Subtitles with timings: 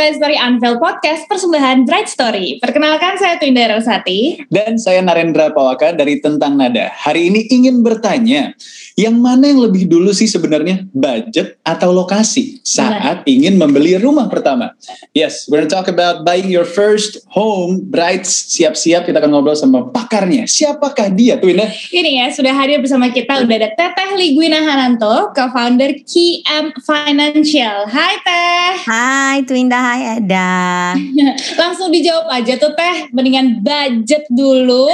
[0.00, 2.56] Bright Story Unveiled Podcast persembahan Bright Story.
[2.56, 4.40] Perkenalkan saya Twinda Rosati.
[4.48, 6.88] Dan saya Narendra Pawaka dari Tentang Nada.
[6.88, 8.56] Hari ini ingin bertanya,
[9.00, 14.76] yang mana yang lebih dulu sih sebenarnya budget atau lokasi saat ingin membeli rumah pertama?
[15.16, 17.80] Yes, we're gonna talk about buying your first home.
[17.88, 20.44] Bright, siap-siap kita akan ngobrol sama pakarnya.
[20.44, 21.64] Siapakah dia, Twinda?
[21.88, 27.88] Ini ya, sudah hadir bersama kita udah ada Teteh Ligwina Hananto, co-founder KM Financial.
[27.88, 28.70] Hai Teh.
[28.84, 30.92] Hai Twinda, hai Eda.
[31.60, 34.92] Langsung dijawab aja tuh Teh, mendingan budget dulu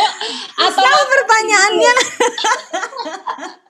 [0.54, 1.94] atau pertanyaannya?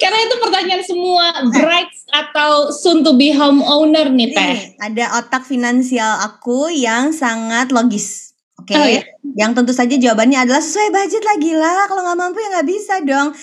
[0.00, 4.56] karena itu pertanyaan semua bright atau soon to be homeowner nih Teh.
[4.82, 8.34] Ada otak finansial aku yang sangat logis.
[8.58, 9.02] Oke, Oh, iya.
[9.34, 11.74] yang tentu saja jawabannya adalah sesuai budget lah gila.
[11.90, 13.34] Kalau nggak mampu ya nggak bisa dong.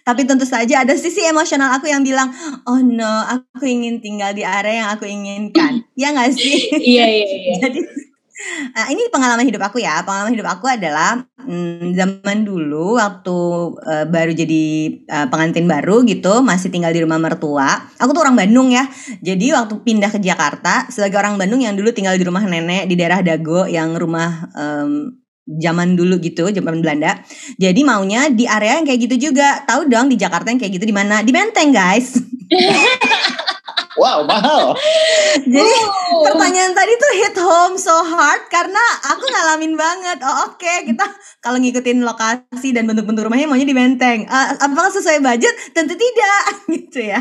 [0.00, 2.30] Tapi tentu saja ada sisi emosional aku yang bilang,
[2.64, 5.82] oh no, aku ingin tinggal di area yang aku inginkan.
[6.00, 6.76] ya nggak sih?
[6.76, 7.54] Iya iya iya.
[7.68, 7.80] Jadi
[8.72, 10.00] Nah, ini pengalaman hidup aku ya.
[10.00, 13.38] Pengalaman hidup aku adalah hmm, zaman dulu waktu
[13.84, 14.64] eh, baru jadi
[15.04, 17.84] eh, pengantin baru gitu, masih tinggal di rumah mertua.
[18.00, 18.88] Aku tuh orang Bandung ya.
[19.20, 22.94] Jadi waktu pindah ke Jakarta sebagai orang Bandung yang dulu tinggal di rumah nenek di
[22.96, 27.20] daerah Dago yang rumah em, zaman dulu gitu, zaman Belanda.
[27.60, 29.66] Jadi maunya di area yang kayak gitu juga.
[29.68, 31.20] Tahu dong di Jakarta yang kayak gitu di mana?
[31.20, 32.16] Di Menteng, guys.
[34.00, 34.72] Wow, mahal.
[35.54, 35.74] Jadi
[36.10, 36.26] Oh.
[36.26, 40.18] pertanyaan tadi tuh hit home so hard karena aku ngalamin banget.
[40.26, 41.06] Oh oke kita
[41.38, 44.26] kalau ngikutin lokasi dan bentuk-bentuk rumahnya maunya di Menteng.
[44.26, 45.54] Eh, apakah sesuai budget?
[45.70, 47.20] Tentu tidak gitu ya.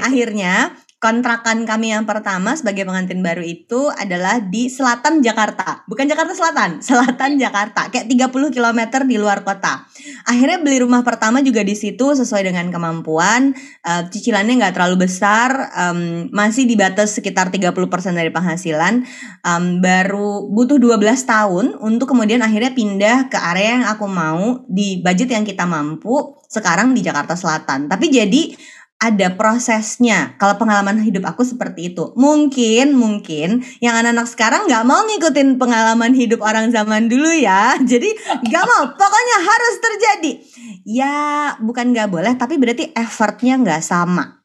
[0.00, 0.72] Akhirnya
[1.04, 5.84] kontrakan kami yang pertama sebagai pengantin baru itu adalah di selatan Jakarta.
[5.84, 7.92] Bukan Jakarta Selatan, selatan Jakarta.
[7.92, 9.84] Kayak 30 km di luar kota.
[10.24, 13.52] Akhirnya beli rumah pertama juga di situ sesuai dengan kemampuan.
[13.84, 19.04] Eh, cicilannya nggak terlalu besar, em, masih di batas sekitar 30% dari penghasilan.
[19.44, 25.04] Em, baru butuh 12 tahun untuk kemudian akhirnya pindah ke area yang aku mau di
[25.04, 27.92] budget yang kita mampu sekarang di Jakarta Selatan.
[27.92, 28.56] Tapi jadi
[29.04, 30.32] ada prosesnya.
[30.40, 36.16] Kalau pengalaman hidup aku seperti itu, mungkin mungkin yang anak-anak sekarang nggak mau ngikutin pengalaman
[36.16, 37.76] hidup orang zaman dulu ya.
[37.90, 38.08] Jadi
[38.48, 40.32] nggak mau, pokoknya harus terjadi.
[40.88, 41.16] Ya
[41.60, 44.40] bukan nggak boleh, tapi berarti effortnya nggak sama.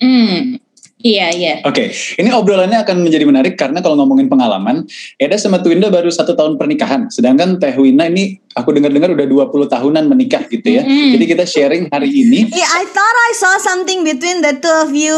[0.00, 0.56] Hmm.
[1.00, 1.54] Iya iya.
[1.64, 1.88] Oke,
[2.20, 4.84] ini obrolannya akan menjadi menarik karena kalau ngomongin pengalaman,
[5.16, 9.48] Eda sama Twinda baru satu tahun pernikahan, sedangkan Teh Wina ini aku dengar-dengar udah 20
[9.72, 10.84] tahunan menikah gitu ya.
[10.84, 11.16] Mm-mm.
[11.16, 12.52] Jadi kita sharing hari ini.
[12.52, 15.16] Yeah, I thought I saw something between the two of you.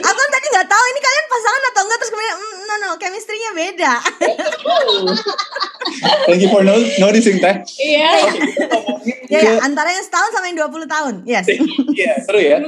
[0.00, 3.50] Aku tadi nggak tahu ini kalian pasangan atau enggak terus kemudian mm, no no chemistry-nya
[3.52, 3.94] beda.
[6.26, 7.56] Thank you for no- noticing Teh.
[7.76, 8.10] Iya.
[9.26, 11.14] Ya, ya, ke- antara yang setahun sama yang 20 tahun.
[11.24, 11.46] Yes.
[11.90, 12.58] Iya, seru ya.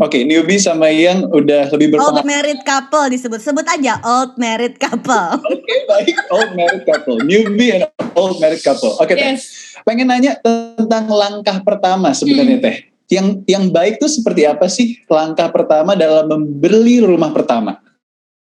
[0.00, 2.24] Oke, newbie sama yang udah lebih Old berpengalaman.
[2.24, 3.38] married couple disebut.
[3.38, 5.38] Sebut aja old married couple.
[5.38, 6.16] Oke, baik.
[6.30, 7.20] Old married couple.
[7.22, 8.96] Newbie and old married couple.
[8.96, 9.36] Oke, Teh.
[9.36, 9.74] Yes.
[9.84, 12.76] Pengen nanya tentang langkah pertama sebenarnya Teh.
[13.08, 17.76] Yang yang baik tuh seperti apa sih langkah pertama dalam membeli rumah pertama?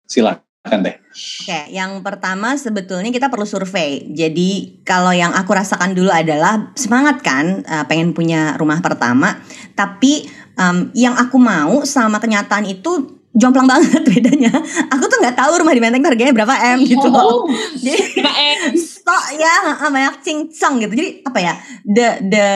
[0.05, 0.97] Silakan Teh.
[1.13, 4.09] Oke, yang pertama sebetulnya kita perlu survei.
[4.09, 9.41] Jadi kalau yang aku rasakan dulu adalah semangat kan, eh, pengen punya rumah pertama.
[9.73, 10.25] Tapi
[10.57, 14.53] em, yang aku mau sama kenyataan itu jomplang banget bedanya.
[14.93, 17.13] Aku tuh nggak tahu rumah di Menteng harganya berapa m gitu Oh.
[17.13, 17.39] loh.
[17.77, 18.73] Jadi Pak M.
[18.77, 19.55] stok ya
[19.89, 20.93] banyak cincang gitu.
[20.93, 21.55] Jadi apa ya?
[21.85, 22.47] The the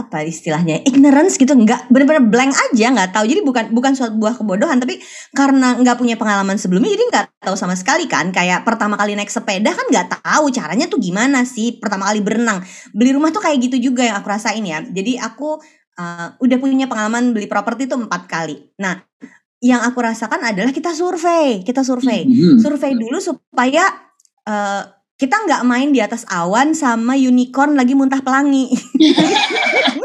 [0.00, 3.24] apa istilahnya ignorance gitu nggak bener-bener blank aja nggak tahu.
[3.28, 4.96] Jadi bukan bukan suatu buah kebodohan tapi
[5.36, 8.32] karena nggak punya pengalaman sebelumnya jadi nggak tahu sama sekali kan.
[8.32, 11.76] Kayak pertama kali naik sepeda kan nggak tahu caranya tuh gimana sih.
[11.76, 12.64] Pertama kali berenang
[12.96, 14.80] beli rumah tuh kayak gitu juga yang aku rasain ya.
[14.80, 15.60] Jadi aku
[16.00, 18.56] uh, udah punya pengalaman beli properti tuh empat kali.
[18.80, 18.96] Nah
[19.60, 22.24] yang aku rasakan adalah kita survei kita survei.
[22.24, 22.56] Hmm.
[22.56, 23.84] survei dulu supaya
[24.48, 24.82] eh,
[25.20, 28.72] kita nggak main di atas awan sama unicorn lagi muntah pelangi.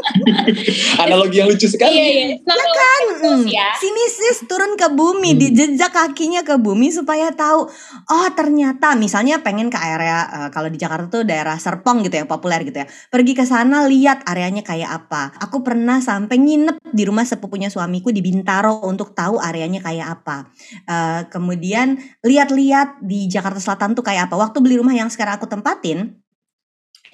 [1.02, 1.94] Analogi yang lucu sekali.
[1.94, 2.24] Iya iya.
[2.46, 3.02] Nah, kan?
[3.16, 3.48] terus Mm.
[3.48, 3.68] ya.
[3.76, 5.40] Sini sis turun ke bumi, Hmm.
[5.40, 7.66] dijejak kakinya ke bumi supaya tahu.
[8.06, 12.24] Oh ternyata misalnya pengen ke area eh, kalau di Jakarta tuh daerah Serpong gitu ya
[12.28, 12.86] populer gitu ya.
[13.10, 15.34] Pergi ke sana lihat areanya kayak apa.
[15.42, 20.46] Aku pernah sampai nginep di rumah sepupunya suamiku di Bintaro untuk tahu areanya kayak apa.
[20.86, 24.36] Eh, kemudian lihat-lihat di Jakarta Selatan tuh kayak apa.
[24.38, 26.20] Waktu beli rumah yang sekarang aku tempatin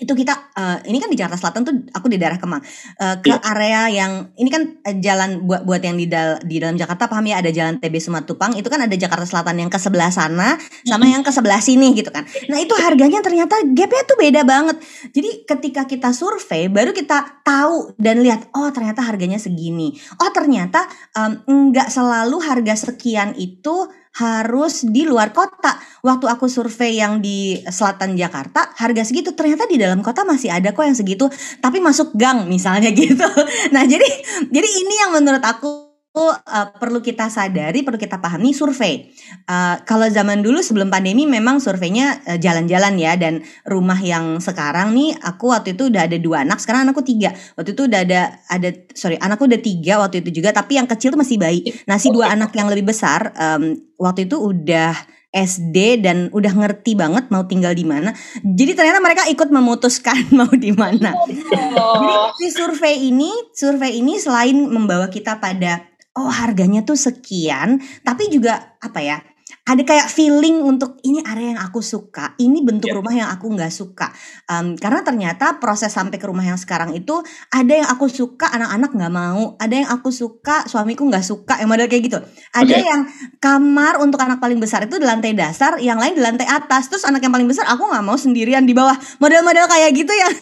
[0.02, 2.58] itu kita uh, ini kan di Jakarta Selatan tuh aku di daerah Kemang.
[2.99, 3.38] Uh, ke Iya.
[3.54, 7.31] area yang ini kan uh, jalan buat buat yang di dal- di dalam Jakarta paham
[7.31, 7.38] ya?
[7.38, 11.22] Ada jalan TB Sumatupang itu kan ada Jakarta Selatan yang ke sebelah sana sama yang
[11.22, 12.26] ke sebelah sini gitu kan.
[12.50, 14.76] Nah itu harganya ternyata gapnya tuh beda banget.
[15.14, 19.94] Jadi ketika kita survei baru kita tahu dan lihat oh ternyata harganya segini.
[20.19, 20.84] Oh ternyata
[21.14, 23.87] um, nggak selalu harga sekian itu
[24.17, 25.76] harus di luar kota.
[26.05, 30.75] Waktu aku survei yang di selatan Jakarta harga segitu ternyata di dalam kota masih ada
[30.75, 31.31] kok yang segitu
[31.62, 33.25] tapi masuk gang misalnya gitu.
[33.73, 34.09] Nah jadi
[34.49, 39.09] jadi ini yang menurut aku uh, perlu kita sadari perlu kita pahami survei.
[39.49, 44.93] Uh, kalau zaman dulu sebelum pandemi memang surveinya uh, jalan-jalan ya dan rumah yang sekarang
[44.93, 47.32] nih aku waktu itu udah ada dua anak sekarang anakku tiga.
[47.56, 48.20] Waktu itu udah ada
[48.53, 51.64] ada sorry anakku udah tiga waktu itu juga tapi yang kecil tuh masih bayi.
[51.88, 54.93] Nah si dua anak yang lebih besar um, waktu itu udah
[55.32, 58.12] SD dan udah ngerti banget mau tinggal di mana.
[58.44, 61.17] Jadi ternyata mereka ikut memutuskan mau di mana.
[61.25, 68.29] Jadi si survei ini, survei ini selain membawa kita pada oh harganya tuh sekian, tapi
[68.32, 69.19] juga apa ya?
[69.62, 72.99] Ada kayak feeling untuk ini area yang aku suka, ini bentuk Ya.
[72.99, 74.11] rumah yang aku nggak suka.
[74.50, 78.91] Em, karena ternyata proses sampai ke rumah yang sekarang itu ada yang aku suka, anak-anak
[78.91, 82.19] nggak mau, ada yang aku suka, suamiku nggak suka, yang model kayak gitu.
[82.50, 82.82] Ada Oke.
[82.91, 83.00] yang
[83.38, 86.91] kamar untuk anak paling besar itu di lantai dasar, yang lain di lantai atas.
[86.91, 88.99] Terus anak yang paling besar aku nggak mau sendirian di bawah.
[89.23, 90.29] Model-model kayak gitu ya.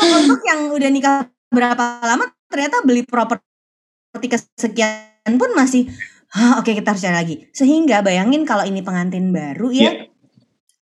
[0.00, 1.16] untuk untuk yang udah nikah
[1.52, 3.51] berapa lama ternyata beli properti
[4.20, 5.88] kesekian pun masih
[6.32, 7.36] "Hah, oke kita harus cari lagi.
[7.52, 9.92] Sehingga bayangin kalau ini pengantin baru ya Iya.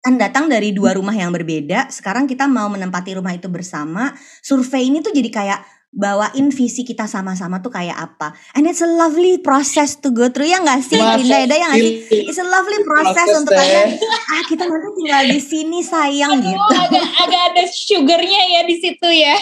[0.01, 1.89] kan datang dari dua rumah yang berbeda.
[1.94, 4.13] Sekarang kita mau menempati rumah itu bersama.
[4.41, 5.59] Survei ini tuh jadi kayak
[5.91, 8.31] bawain visi kita sama-sama tuh kayak apa.
[8.53, 10.95] And it's a lovely process to go through ya nggak sih?
[10.95, 11.93] Dinda Eda ya nggak sih?
[12.01, 12.21] sih?
[12.25, 13.88] It's a lovely process Proses untuk kalian.
[14.31, 16.63] Ah kita nanti tinggal di sini sayang Aduh, gitu.
[16.79, 19.35] agak agak ada sugarnya ya di situ ya.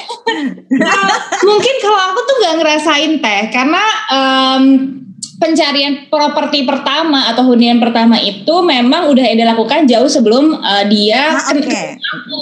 [0.75, 1.01] Nah,
[1.47, 4.63] mungkin kalau aku tuh nggak ngerasain teh, karena em,
[5.37, 11.29] pencarian properti pertama atau hunian pertama itu memang udah Eda lakukan jauh sebelum eh, dia
[11.31, 11.61] Ah, aku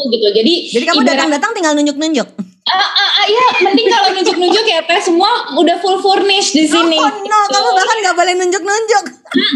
[0.09, 0.27] gitu.
[0.31, 2.46] Jadi, Jadi kamu ibarat- datang-datang tinggal nunjuk-nunjuk.
[2.67, 6.99] Ah, ah, ah, ya mending kalau nunjuk-nunjuk ya teh semua udah full furnish di sini.
[6.99, 9.05] Oh no, kamu bahkan nggak boleh nunjuk-nunjuk.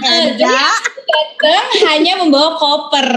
[0.02, 3.08] Eh, aku datang hanya membawa koper.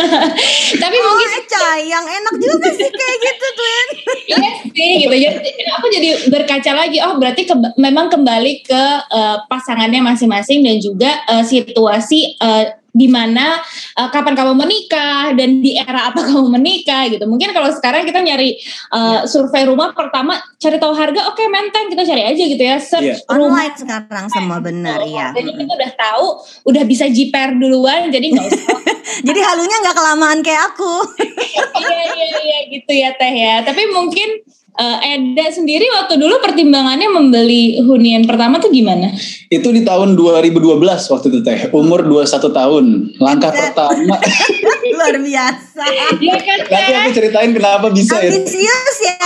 [0.82, 3.88] Tapi Oh, mungkin eh, sayang enak juga sih kayak gitu Twin.
[4.28, 5.14] Iya sih gitu.
[5.14, 5.38] Jadi
[5.68, 6.98] aku jadi berkaca lagi.
[7.00, 12.64] Oh berarti ke- memang kembali ke eh, pasangannya masing-masing dan juga eh, situasi eh,
[12.98, 13.62] di mana
[13.94, 17.22] eh, kapan kamu menikah dan di era apa kamu menikah gitu.
[17.24, 18.58] Mungkin kalau sekarang kita nyari
[18.90, 22.76] eh, survei rumah pertama cari tahu harga, oke menteng kita cari aja gitu ya.
[22.82, 23.14] Search Iya.
[23.30, 23.54] rumah.
[23.54, 25.30] Online sekarang semua benar ya.
[25.30, 26.26] Jadi kita udah tahu,
[26.66, 28.66] udah bisa jiper duluan, jadi nggak usah
[29.28, 30.94] Jadi halunya nggak kelamaan kayak aku.
[31.80, 33.54] iya iya iya gitu ya teh ya.
[33.62, 34.42] Tapi mungkin
[34.76, 39.08] eh, Eda sendiri waktu dulu pertimbangannya membeli hunian pertama tuh gimana?
[39.48, 41.60] Itu di tahun 2012 waktu itu teh.
[41.72, 42.84] Umur 21 tahun.
[43.16, 43.62] Langkah Buset.
[43.72, 44.16] pertama.
[44.98, 45.84] Luar biasa.
[46.18, 48.28] Iya kan Nanti aku ceritain kenapa bisa ya.
[48.28, 49.16] Ambisius ya.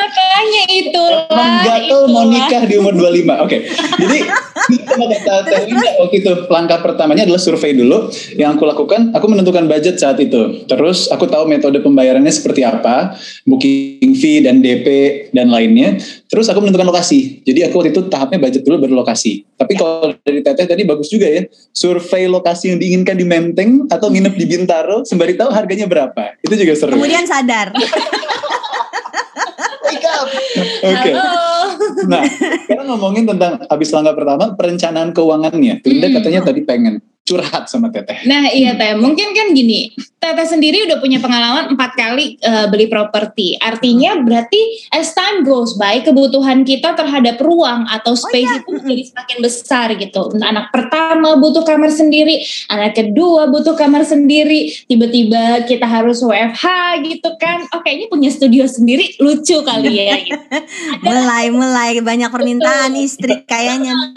[0.00, 3.44] Kan, makanya itu Emang gatel mau nikah di umur 25.
[3.44, 3.56] Oke.
[4.00, 4.18] Jadi
[4.88, 8.08] sama kata Teh Linda waktu itu langkah pertamanya adalah survei dulu.
[8.34, 10.64] Yang aku lakukan, aku menentukan budget saat itu.
[10.64, 13.14] Terus aku tahu metode pembayarannya seperti apa,
[13.44, 14.86] booking fee dan DP
[15.36, 16.00] dan lainnya.
[16.30, 17.44] Terus aku menentukan lokasi.
[17.44, 19.44] Jadi aku waktu itu tahapnya budget dulu baru lokasi.
[19.60, 21.44] Tapi kalau dari Teteh tadi bagus juga ya.
[21.76, 26.40] Survei lokasi yang diinginkan di Menteng atau nginep di Bintaro, sembari tahu harganya berapa.
[26.40, 26.96] Itu juga seru.
[26.96, 27.76] Kemudian sadar.
[30.24, 31.10] Oke.
[31.12, 31.50] Halo.
[32.06, 32.22] Nah,
[32.66, 35.84] sekarang ngomongin tentang habis langkah pertama perencanaan keuangannya.
[35.84, 36.16] Linda Hmm.
[36.20, 36.94] katanya tadi pengen
[37.30, 38.26] curhat sama Teteh.
[38.26, 42.90] Nah iya teh, mungkin kan gini, Teteh sendiri udah punya pengalaman empat kali eh, beli
[42.90, 43.54] properti.
[43.62, 49.02] Artinya berarti as time goes by, kebutuhan kita terhadap ruang atau space iya, itu menjadi
[49.14, 50.34] semakin besar gitu.
[50.42, 54.74] Anak pertama butuh kamar sendiri, anak kedua butuh kamar sendiri.
[54.90, 56.66] Tiba-tiba kita harus WFH
[57.06, 57.62] gitu kan.
[57.70, 60.18] Oh kayaknya punya studio sendiri lucu kali ya.
[60.26, 60.34] gitu.
[61.06, 63.94] Mulai mulai banyak permintaan istri kayaknya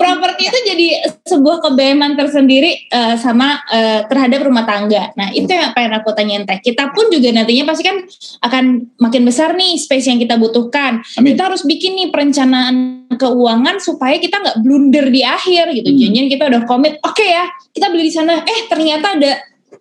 [0.00, 0.79] properti itu jadi
[1.26, 5.12] sebuah kebeman tersendiri eh, sama eh, terhadap rumah tangga.
[5.14, 6.58] Nah itu yang pengen aku tanyain teh.
[6.60, 7.96] Kita pun juga nantinya pasti kan
[8.44, 8.64] akan
[8.98, 11.02] makin besar nih space yang kita butuhkan.
[11.18, 11.34] Amin.
[11.34, 15.90] Kita harus bikin nih perencanaan keuangan supaya kita nggak blunder di akhir gitu.
[15.90, 15.98] Hmm.
[15.98, 18.42] Janjian kita udah komit, oke ya kita beli di sana.
[18.44, 19.32] Eh ternyata ada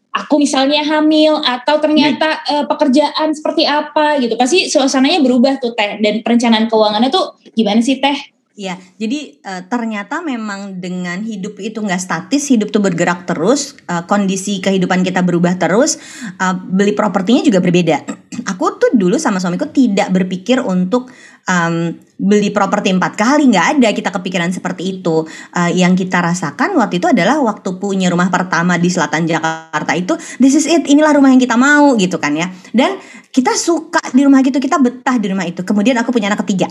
[0.09, 4.33] aku misalnya hamil atau ternyata eh, pekerjaan seperti apa gitu.
[4.35, 6.01] Pasti suasananya berubah tuh teh.
[6.01, 8.38] Dan perencanaan keuangannya tuh gimana sih teh?
[8.59, 14.03] Ya, jadi uh, ternyata memang dengan hidup itu nggak statis, hidup tuh bergerak terus, uh,
[14.03, 15.95] kondisi kehidupan kita berubah terus,
[16.43, 18.03] uh, beli propertinya juga berbeda.
[18.51, 21.07] Aku tuh dulu sama suamiku tidak berpikir untuk
[21.49, 25.25] um, beli properti empat kali, nggak ada kita kepikiran seperti itu.
[25.55, 30.13] Uh, yang kita rasakan waktu itu adalah waktu punya rumah pertama di selatan Jakarta itu,
[30.37, 32.51] this is it, inilah rumah yang kita mau gitu kan ya.
[32.75, 32.99] Dan
[33.33, 35.65] kita suka di rumah gitu, kita betah di rumah itu.
[35.65, 36.67] Kemudian aku punya anak ketiga.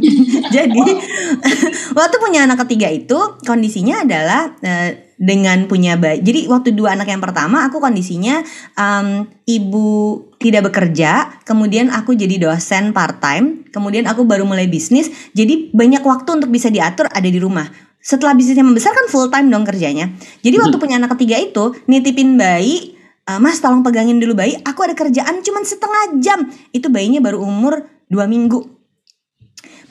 [0.56, 0.80] Jadi
[1.98, 6.20] waktu punya anak ketiga itu kondisinya adalah uh, dengan punya bayi.
[6.20, 8.44] Jadi waktu dua anak yang pertama aku kondisinya
[8.76, 15.08] um, ibu tidak bekerja, kemudian aku jadi dosen part time, kemudian aku baru mulai bisnis.
[15.32, 17.66] Jadi banyak waktu untuk bisa diatur ada di rumah.
[17.98, 20.12] Setelah bisnisnya membesar kan full time dong kerjanya.
[20.44, 22.96] Jadi waktu punya anak ketiga itu nitipin bayi
[23.26, 27.42] uh, mas tolong pegangin dulu bayi aku ada kerjaan cuman setengah jam itu bayinya baru
[27.42, 28.75] umur dua minggu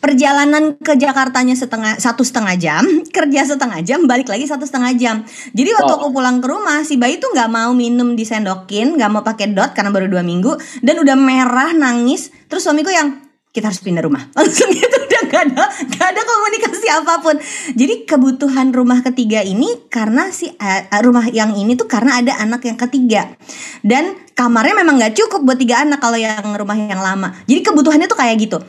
[0.06, 2.86] perjalanan ke Jakartanya setengah satu setengah jam
[3.18, 5.26] kerja setengah jam balik lagi satu setengah jam.
[5.58, 5.98] Jadi waktu oh.
[5.98, 9.74] aku pulang ke rumah si bayi tuh nggak mau minum disendokin nggak mau pakai dot
[9.74, 10.54] karena baru dua minggu
[10.86, 12.30] dan udah merah nangis.
[12.46, 13.18] Terus suamiku yang
[13.50, 14.30] kita harus pindah rumah.
[14.38, 17.36] Langsung gitu udah gak ada gak ada komunikasi apa pun.
[17.74, 22.62] Jadi kebutuhan rumah ketiga ini karena si uh, rumah yang ini tuh karena ada anak
[22.68, 23.34] yang ketiga.
[23.82, 27.32] Dan kamarnya memang nggak cukup buat tiga anak kalau yang rumah yang lama.
[27.48, 28.60] Jadi kebutuhannya tuh kayak gitu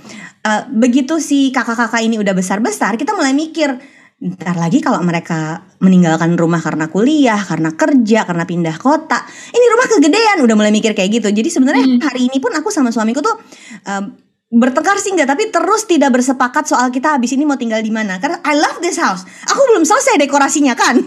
[0.46, 3.74] uh, begitu si kakak-kakak ini udah besar-besar kita mulai mikir
[4.16, 9.20] ntar lagi kalau mereka meninggalkan rumah karena kuliah, karena kerja, karena pindah kota,
[9.52, 11.28] ini rumah kegedean, udah mulai mikir kayak gitu.
[11.28, 12.00] Jadi sebenarnya hmm.
[12.00, 13.36] hari ini pun aku sama suamiku tuh
[13.84, 14.08] uh,
[14.46, 18.22] bertengkar sih enggak tapi terus tidak bersepakat soal kita habis ini mau tinggal di mana.
[18.22, 19.26] Karena I love this house.
[19.50, 21.02] Aku belum selesai dekorasinya kan?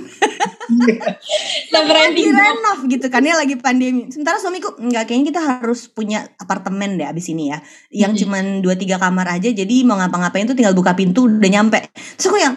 [1.73, 2.83] Lagi renov.
[2.91, 4.11] gitu kan ya lagi pandemi.
[4.11, 7.63] Sementara suamiku enggak kayaknya kita harus punya apartemen deh abis ini ya.
[7.89, 8.21] Yang hmm.
[8.27, 11.79] cuman dua tiga kamar aja jadi mau ngapa-ngapain tuh tinggal buka pintu udah nyampe.
[12.19, 12.53] Terus aku yang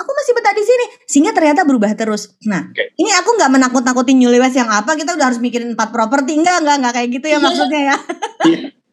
[0.00, 0.84] aku masih betah di sini.
[1.06, 2.40] Sehingga ternyata berubah terus.
[2.48, 2.96] Nah okay.
[2.96, 6.40] ini aku nggak menakut-nakutin newlyweds yang apa kita udah harus mikirin empat properti.
[6.40, 7.96] Enggak enggak enggak kayak gitu ya maksudnya ya.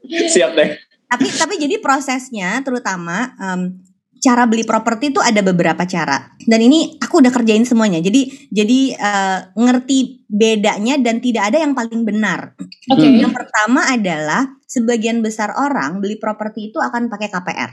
[0.36, 3.82] Siap deh tapi tapi jadi prosesnya terutama um,
[4.18, 8.80] cara beli properti itu ada beberapa cara dan ini aku udah kerjain semuanya jadi jadi
[8.98, 12.54] uh, ngerti bedanya dan tidak ada yang paling benar.
[12.92, 13.24] Okay.
[13.24, 17.72] Yang pertama adalah sebagian besar orang beli properti itu akan pakai KPR.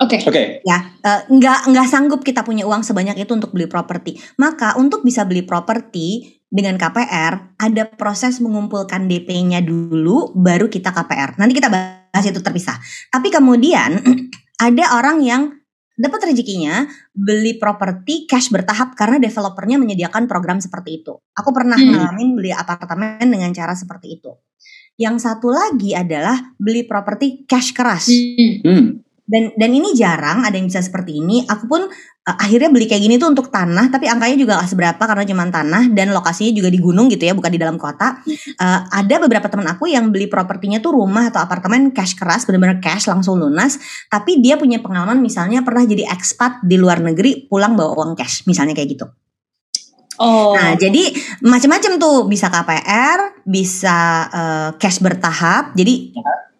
[0.00, 0.16] Oke.
[0.16, 0.20] Okay.
[0.24, 0.32] Oke.
[0.32, 0.44] Okay.
[0.64, 4.16] Ya, uh, nggak nggak sanggup kita punya uang sebanyak itu untuk beli properti.
[4.40, 11.36] Maka untuk bisa beli properti dengan KPR ada proses mengumpulkan DP-nya dulu baru kita KPR.
[11.36, 12.76] Nanti kita bahas itu terpisah.
[13.08, 14.02] Tapi kemudian
[14.66, 15.42] ada orang yang
[16.00, 21.12] dapat rezekinya beli properti cash bertahap karena developernya menyediakan program seperti itu.
[21.36, 21.88] Aku pernah hmm.
[21.92, 24.32] ngalamin beli apartemen dengan cara seperti itu.
[25.00, 28.08] Yang satu lagi adalah beli properti cash keras.
[28.08, 32.90] Hmm dan dan ini jarang ada yang bisa seperti ini aku pun uh, akhirnya beli
[32.90, 36.50] kayak gini tuh untuk tanah tapi angkanya juga gak seberapa karena cuma tanah dan lokasinya
[36.50, 40.10] juga di gunung gitu ya bukan di dalam kota uh, ada beberapa teman aku yang
[40.10, 43.78] beli propertinya tuh rumah atau apartemen cash keras benar-benar cash langsung lunas
[44.10, 48.42] tapi dia punya pengalaman misalnya pernah jadi expat di luar negeri pulang bawa uang cash
[48.50, 49.06] misalnya kayak gitu
[50.20, 50.52] Oh.
[50.52, 55.72] Nah, jadi macam-macam tuh bisa KPR, bisa uh, cash bertahap.
[55.72, 56.12] Jadi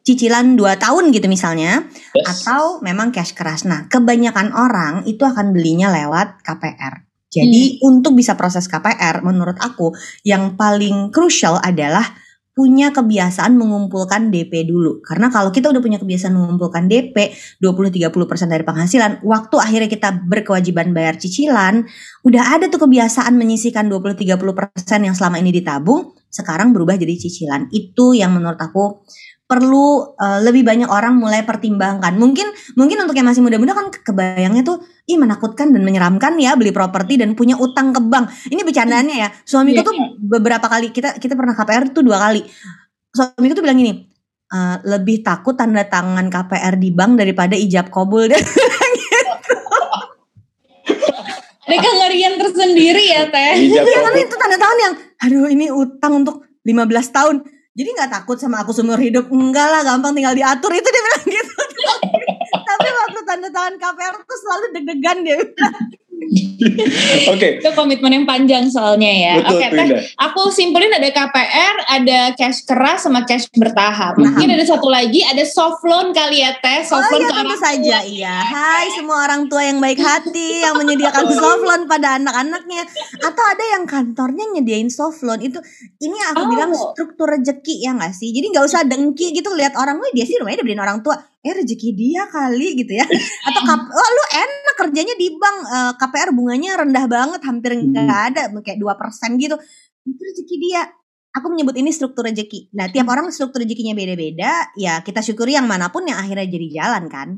[0.07, 2.47] cicilan 2 tahun gitu misalnya yes.
[2.47, 3.69] atau memang cash keras.
[3.69, 7.07] Nah, kebanyakan orang itu akan belinya lewat KPR.
[7.30, 7.87] Jadi hmm.
[7.87, 9.95] untuk bisa proses KPR menurut aku
[10.26, 12.02] yang paling krusial adalah
[12.50, 15.00] punya kebiasaan mengumpulkan DP dulu.
[15.00, 20.92] Karena kalau kita udah punya kebiasaan mengumpulkan DP 20-30% dari penghasilan, waktu akhirnya kita berkewajiban
[20.92, 21.87] bayar cicilan,
[22.26, 27.71] udah ada tuh kebiasaan menyisihkan 20-30% yang selama ini ditabung, sekarang berubah jadi cicilan.
[27.73, 29.07] Itu yang menurut aku
[29.50, 32.14] perlu uh, lebih banyak orang mulai pertimbangkan.
[32.14, 34.78] Mungkin mungkin untuk yang masih muda-muda kan kebayangnya tuh
[35.11, 38.30] ih menakutkan dan menyeramkan ya beli properti dan punya utang ke bank.
[38.47, 39.28] Ini bercandaannya ya.
[39.42, 40.11] Suamiku yeah, tuh yeah.
[40.23, 42.47] beberapa kali kita kita pernah KPR tuh dua kali.
[43.11, 44.07] Suamiku tuh bilang gini,
[44.54, 48.38] uh, lebih takut tanda tangan KPR di bank daripada ijab kabul deh.
[51.66, 53.66] Ada kengerian tersendiri ya teh.
[53.66, 54.95] Iya karena itu tanda tangan yang,
[55.26, 57.37] aduh ini utang untuk 15 tahun
[57.70, 59.30] jadi nggak takut sama aku seumur hidup?
[59.30, 61.54] Enggak lah gampang tinggal diatur itu dia bilang gitu.
[62.68, 65.86] Tapi waktu tanda tangan KPR tuh selalu deg-degan dia bilang
[67.32, 67.36] Oke.
[67.36, 67.50] Okay.
[67.62, 69.34] Itu komitmen yang panjang soalnya ya.
[69.42, 69.88] Oke, okay, teh.
[70.20, 74.20] Aku simpulin ada KPR, ada cash keras sama cash bertahap.
[74.20, 76.84] Mungkin ada satu lagi, ada soft loan kali ya teh.
[76.84, 78.36] Soft oh, loan iya, tentu saja iya.
[78.44, 82.82] Hai semua orang tua yang baik hati yang menyediakan soft loan pada anak-anaknya
[83.24, 85.58] atau ada yang kantornya nyediain soft loan itu
[86.04, 86.48] ini aku oh.
[86.48, 88.30] bilang struktur rezeki ya nggak sih.
[88.30, 91.56] Jadi nggak usah dengki gitu lihat orang, wah dia sih rumahnya dibeliin orang tua eh
[91.56, 93.06] rezeki dia kali gitu ya
[93.48, 94.09] atau kap, oh
[95.00, 97.97] kerjanya di bank uh, KPR bunganya rendah banget hampir Hmm.
[97.97, 99.57] nggak ada kayak dua persen gitu.
[100.04, 100.85] Itu rezeki dia.
[101.33, 102.69] Aku menyebut ini struktur rezeki.
[102.76, 106.69] Nah tiap orang struktur rezekinya beda-beda ya kita syukuri yang mana pun yang akhirnya jadi
[106.69, 107.28] jalan kan?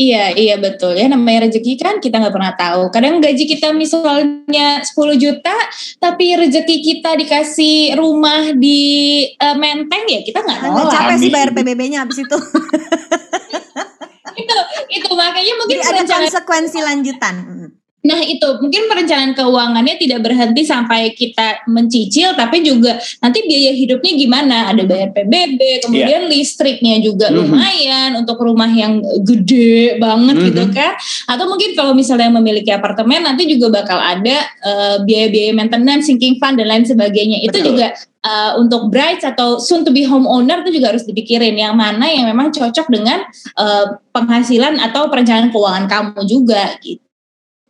[0.00, 0.96] Iya, iya betul.
[0.96, 2.88] Ya namanya rezeki kan kita nggak pernah tahu.
[2.88, 5.52] Kadang gaji kita misalnya 10 juta,
[6.00, 8.80] tapi rezeki kita dikasih rumah di
[9.28, 10.72] eh, Menteng ya kita nggak tahu.
[10.72, 12.32] nggak capek sih bayar PBB-nya habis itu
[14.40, 14.56] Itu
[14.90, 17.80] itu makanya mungkin jadi ada perencanaan konsekuensi lanjutan Mm.
[18.00, 24.12] Nah itu mungkin perencanaan keuangannya tidak berhenti sampai kita mencicil, tapi juga nanti biaya hidupnya
[24.16, 24.56] gimana?
[24.72, 27.36] Ada bayar PBB, kemudian listriknya juga Mhm.
[27.36, 30.44] lumayan untuk rumah yang gede banget Mhm.
[30.48, 30.96] gitu kan?
[31.28, 36.56] Atau mungkin kalau misalnya memiliki apartemen nanti juga bakal ada eh, biaya-biaya maintenance, sinking fund
[36.56, 37.44] dan lain sebagainya.
[37.44, 37.76] Itu Betul.
[37.76, 37.92] juga
[38.24, 42.28] eh, untuk brides atau soon to be homeowner itu juga harus dipikirin yang mana yang
[42.28, 43.24] memang cocok dengan
[43.56, 47.02] eh, penghasilan atau perencanaan keuangan kamu juga gitu.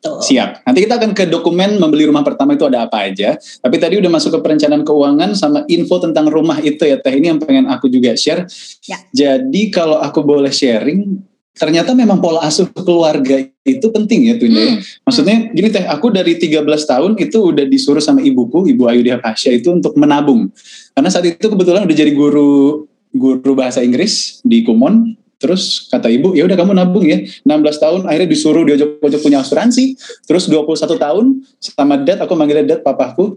[0.00, 0.64] Siap.
[0.64, 3.36] Nanti kita akan ke dokumen membeli rumah pertama itu ada apa aja.
[3.36, 7.12] Tapi tadi udah masuk ke perencanaan keuangan sama info tentang rumah itu ya Teh.
[7.12, 8.48] Ini yang pengen aku juga share.
[8.88, 8.96] Ya.
[9.12, 11.20] Jadi kalau aku boleh sharing,
[11.60, 14.56] ternyata memang pola asuh keluarga itu penting ya Tunda.
[14.56, 14.72] ya.
[14.72, 14.80] Hmm.
[15.04, 19.52] Maksudnya gini Teh, aku dari 13 tahun itu udah disuruh sama ibuku, Ibu Ayudhya Pasha
[19.52, 20.48] itu untuk menabung.
[20.96, 25.20] Karena saat itu kebetulan udah jadi guru guru bahasa Inggris di Kumon.
[25.40, 27.20] Terus kata ibu, ya udah kamu nabung ya.
[27.48, 29.96] 16 tahun akhirnya disuruh diajak-ajak punya asuransi.
[30.28, 33.36] Terus 21 tahun sama dad, aku manggilnya dad papaku.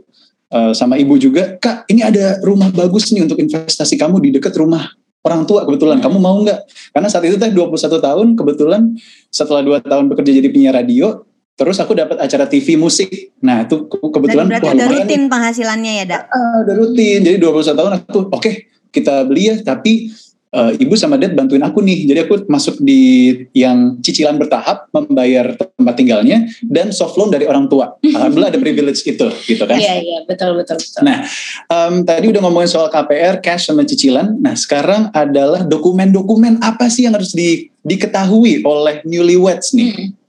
[0.54, 4.54] eh, sama ibu juga, kak ini ada rumah bagus nih untuk investasi kamu di dekat
[4.54, 4.86] rumah
[5.24, 5.98] orang tua kebetulan.
[6.00, 6.60] Kamu mau nggak?
[6.92, 8.82] Karena saat itu teh 21 tahun kebetulan
[9.28, 11.24] setelah 2 tahun bekerja jadi penyiar radio,
[11.56, 13.10] terus aku dapat acara TV musik.
[13.40, 17.20] Nah itu ke- Dan kebetulan berarti udah rutin penghasilannya ya dak Ah, udah rutin.
[17.24, 18.52] Jadi 21 tahun aku oke
[18.94, 20.12] kita beli ya tapi
[20.54, 22.06] eh, ibu sama dad bantuin aku nih.
[22.06, 27.66] Jadi aku masuk di yang cicilan bertahap membayar tempat tinggalnya dan soft loan dari orang
[27.68, 27.98] tua.
[28.16, 29.78] Alhamdulillah ada privilege itu gitu kan.
[29.82, 31.02] Iya iya betul betul betul.
[31.02, 31.26] Nah,
[31.68, 34.38] em, tadi udah ngomongin soal KPR, cash sama cicilan.
[34.38, 39.92] Nah, sekarang adalah dokumen-dokumen apa sih yang harus di- diketahui oleh newlyweds nih?
[39.92, 40.23] Hmm.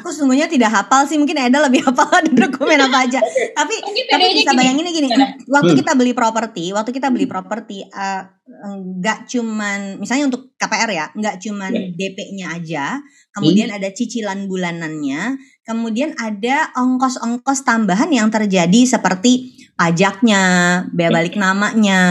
[0.00, 3.20] Aku sungguhnya tidak hapal sih, mungkin Eda lebih hafal ada dokumen apa aja.
[3.52, 3.74] Tapi
[4.08, 4.58] tapi bisa gini.
[4.58, 5.08] bayanginnya gini,
[5.46, 5.80] waktu Hmm.
[5.84, 8.22] kita beli properti, waktu kita beli properti eh,
[8.66, 11.82] nggak cuman misalnya untuk KPR ya, nggak cuman Ya.
[11.94, 12.84] DP-nya aja,
[13.30, 20.42] kemudian ada cicilan bulanannya, kemudian ada ongkos-ongkos tambahan yang terjadi seperti pajaknya,
[20.90, 21.08] Ya.
[21.08, 22.02] balik namanya,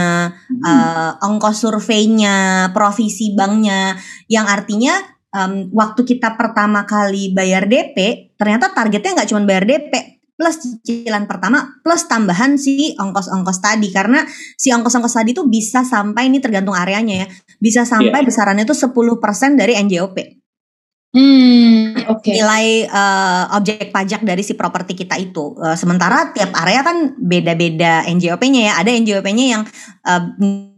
[0.48, 0.64] Hmm.
[0.64, 3.94] eh, ongkos surveinya, provisi banknya,
[4.26, 4.96] yang artinya
[5.34, 9.92] em, waktu kita pertama kali bayar DP, ternyata targetnya nggak cuma bayar DP
[10.40, 13.92] plus cicilan pertama plus tambahan si ongkos-ongkos tadi.
[13.92, 14.24] Karena
[14.56, 17.26] si ongkos-ongkos tadi tuh bisa sampai ini tergantung areanya ya
[17.60, 20.39] bisa sampai besarannya tuh 10% dari NJOP
[21.10, 22.30] Hmm, oke.
[22.30, 25.58] nilai eh, objek pajak dari si properti kita itu.
[25.58, 28.72] Eh, sementara tiap area kan beda-beda NJOP-nya ya.
[28.78, 29.62] Ada NJOP-nya yang
[30.06, 30.22] eh,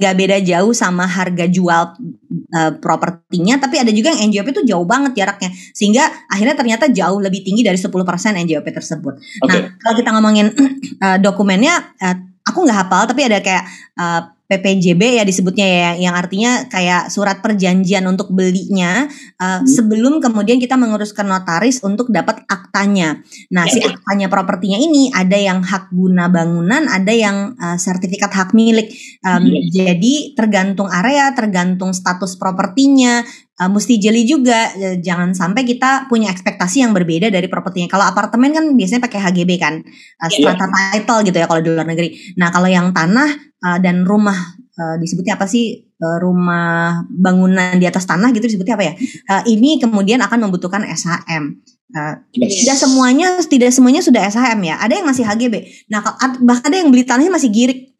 [0.00, 2.00] nggak beda jauh sama harga jual
[2.32, 5.52] eh, propertinya, tapi ada juga yang NJOP itu jauh banget jaraknya.
[5.76, 7.92] Sehingga akhirnya ternyata jauh lebih tinggi dari 10%
[8.32, 9.14] NJOP tersebut.
[9.44, 9.52] Oke.
[9.52, 10.48] Nah, kalau kita ngomongin
[10.96, 12.16] eh, dokumennya, eh,
[12.48, 13.68] aku nggak hafal, tapi ada kayak
[14.00, 14.20] eh,
[14.52, 19.08] PPJB ya disebutnya ya, yang artinya kayak surat perjanjian untuk belinya
[19.40, 19.64] uh, Hmm.
[19.64, 23.24] sebelum kemudian kita mengurus ke notaris untuk dapat aktanya.
[23.48, 23.88] Nah, si Ya.
[23.96, 28.92] aktanya propertinya ini ada yang hak guna bangunan, ada yang uh, sertifikat hak milik.
[29.24, 33.24] Um, Jadi tergantung area, tergantung status propertinya.
[33.54, 37.86] uh, mesti jeli juga, eh, jangan sampai kita punya ekspektasi yang berbeda dari propertinya.
[37.86, 39.78] Kalau apartemen kan biasanya pakai HGB kan,
[40.18, 40.50] uh, Iya.
[40.56, 42.08] strata title gitu ya kalau di luar negeri.
[42.42, 44.36] Nah kalau yang tanah uh, dan rumah
[44.76, 48.94] uh, disebutnya apa sih uh, rumah bangunan di atas tanah gitu disebutnya apa ya?
[49.30, 51.62] Uh, ini kemudian akan membutuhkan SHM.
[51.92, 52.64] Uh, Yes.
[52.64, 54.80] tidak semuanya tidak semuanya sudah SHM ya.
[54.80, 55.54] Ada yang masih HGB.
[55.92, 56.00] Nah
[56.40, 57.92] bahkan ada yang beli tanahnya masih girik.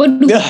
[0.00, 0.40] Waduh.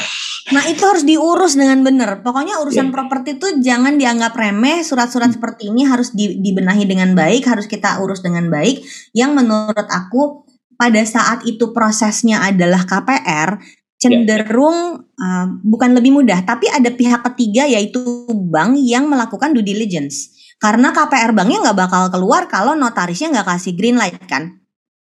[0.48, 2.22] Nah itu harus diurus dengan benar.
[2.22, 2.94] Pokoknya urusan Iya.
[2.94, 4.80] properti itu jangan dianggap remeh.
[4.86, 8.80] Surat-surat seperti ini harus di- dibenahi dengan baik, harus kita urus dengan baik.
[9.12, 10.46] Yang menurut aku
[10.78, 13.58] pada saat itu prosesnya adalah KPR
[13.98, 20.38] cenderung uh, bukan lebih mudah, tapi ada pihak ketiga yaitu bank yang melakukan due diligence.
[20.58, 24.58] Karena KPR banknya nggak bakal keluar kalau notarisnya nggak kasih green light kan.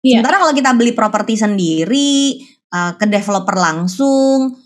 [0.03, 0.19] Iya.
[0.19, 2.39] Sementara kalau kita beli properti sendiri
[2.71, 4.59] uh, ke developer langsung,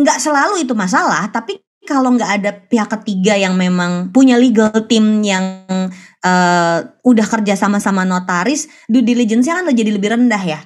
[0.00, 1.28] nggak selalu itu masalah.
[1.28, 5.66] Tapi kalau nggak ada pihak ketiga yang memang punya legal team yang
[6.24, 10.60] uh, udah kerja sama-sama notaris, due diligence-nya kan jadi lebih rendah ya.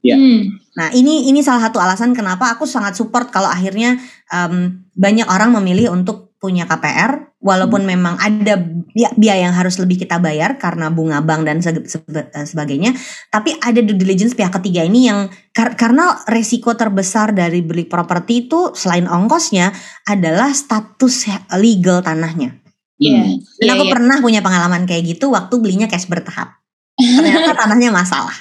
[0.00, 0.16] Ya.
[0.16, 0.61] Hmm.
[0.72, 4.00] Nah ini ini salah satu alasan kenapa aku sangat support kalau akhirnya
[4.32, 10.02] um, banyak orang memilih untuk punya KPR walaupun memang ada bi- biaya yang harus lebih
[10.02, 12.98] kita bayar karena bunga bank dan eh, sebagainya
[13.30, 18.50] tapi ada due diligence pihak ketiga ini yang kar- karena resiko terbesar dari beli properti
[18.50, 19.70] itu selain ongkosnya
[20.10, 21.30] adalah status
[21.62, 22.58] legal tanahnya
[23.02, 23.22] Iya.
[23.22, 23.36] Hmm.
[23.58, 23.92] dan aku iya.
[23.98, 26.58] pernah punya pengalaman kayak gitu waktu belinya cash bertahap
[26.98, 28.34] ternyata tanahnya masalah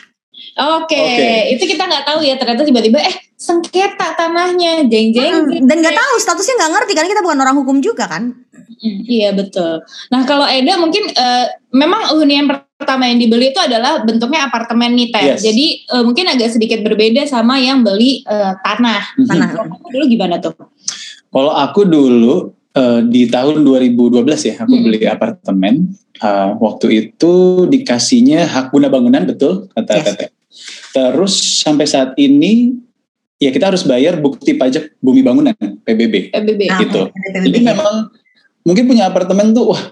[0.82, 1.32] Oke, Oke.
[1.56, 5.48] itu kita nggak tahu ya ternyata tiba-tiba eh sengketa tanahnya, jeng-jeng.
[5.48, 8.36] Mm, dan nggak tahu statusnya nggak ngerti karena kita bukan orang hukum juga kan
[8.82, 9.86] Mm, Iya betul.
[10.10, 12.50] Nah kalau Eda mungkin eh, memang hunian
[12.82, 15.26] pertama yang dibeli itu adalah bentuknya apartemen nih Teh.
[15.38, 15.46] Yes.
[15.46, 19.22] Jadi eh, mungkin agak sedikit berbeda sama yang beli eh, tanah.
[19.22, 20.58] Tanah Kalau kamu dulu gimana tuh?
[21.30, 24.84] Kalau aku dulu eh, di tahun 2012 ya, aku Hmm.
[24.88, 25.92] beli apartemen.
[26.22, 30.06] Eh, waktu itu dikasihnya hak guna bangunan betul kata Yes.
[30.06, 30.30] Teteh.
[30.94, 32.78] Terus sampai saat ini
[33.42, 36.30] ya kita harus bayar bukti pajak bumi bangunan PBB.
[36.30, 36.62] PBB.
[36.70, 37.02] Gitu.
[37.10, 38.14] ada Jadi memang
[38.62, 39.84] mungkin punya apartemen tuh wah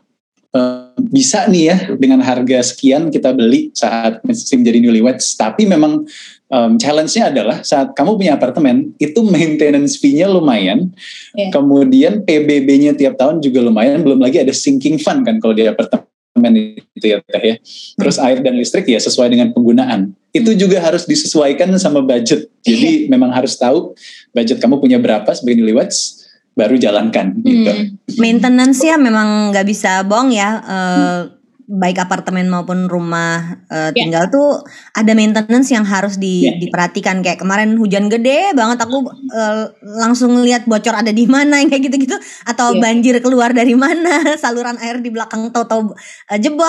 [0.53, 5.33] eh, bisa nih ya dengan harga sekian kita beli saat masih menjadi newlyweds.
[5.33, 6.05] Tapi memang
[6.49, 10.89] em, challenge-nya adalah saat kamu punya apartemen itu maintenance fee-nya lumayan,
[11.37, 11.53] Iya.
[11.53, 14.01] kemudian PBB-nya tiap tahun juga lumayan.
[14.01, 16.53] Belum lagi ada sinking fund kan kalau di apartemen
[16.95, 17.55] itu ya teh ya.
[17.99, 20.13] Terus air dan listrik ya sesuai dengan penggunaan.
[20.33, 22.49] Itu juga harus disesuaikan sama budget.
[22.65, 23.93] Jadi memang harus tahu
[24.33, 26.25] budget kamu punya berapa sebagai newlyweds
[26.57, 27.71] baru jalankan gitu.
[27.71, 27.95] Hmm.
[28.19, 31.21] maintenance ya memang nggak bisa bohong ya eh,
[31.69, 34.01] baik apartemen maupun rumah eh, Ya.
[34.01, 36.57] tinggal tuh ada maintenance yang harus di- Ya.
[36.57, 41.69] diperhatikan kayak kemarin hujan gede banget aku eh, langsung lihat bocor ada di mana yang
[41.71, 42.81] kayak gitu-gitu atau Ya.
[42.81, 44.09] banjir keluar dari mana
[44.41, 45.93] saluran air di belakang tahu-tahu
[46.27, 46.65] eh, jebol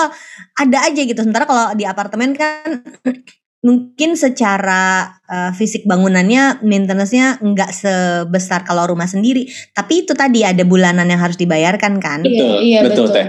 [0.53, 2.85] ada aja gitu sementara kalau di apartemen kan
[3.61, 10.61] mungkin secara eh, fisik bangunannya maintenance-nya nggak sebesar kalau rumah sendiri tapi itu tadi ada
[10.61, 13.17] bulanan yang harus dibayarkan kan Iya, Betul, iya, betul, betul.
[13.17, 13.27] Teh.